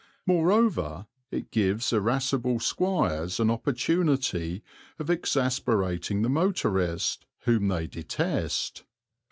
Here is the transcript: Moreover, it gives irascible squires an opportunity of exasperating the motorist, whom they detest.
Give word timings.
Moreover, 0.25 1.05
it 1.29 1.51
gives 1.51 1.93
irascible 1.93 2.59
squires 2.59 3.39
an 3.39 3.51
opportunity 3.51 4.63
of 4.97 5.11
exasperating 5.11 6.23
the 6.23 6.27
motorist, 6.29 7.27
whom 7.41 7.67
they 7.67 7.85
detest. 7.85 8.83